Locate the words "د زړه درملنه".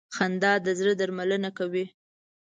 0.65-1.49